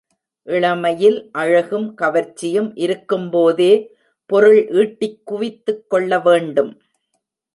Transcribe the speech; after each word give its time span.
இளமையில் 0.47 1.29
அழகும் 1.31 1.85
கவர்ச்சியும் 2.01 2.71
இருக்கும்போதே 2.75 3.71
பொருள் 4.29 4.61
ஈட்டிக் 4.71 5.21
குவித்துக் 5.25 5.85
கொள்ள 5.89 6.19
வேண்டும். 6.19 6.71